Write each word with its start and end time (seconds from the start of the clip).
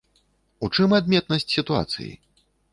У 0.67 0.69
чым 0.77 0.95
адметнасць 1.01 1.47
сітуацыі? 1.55 2.11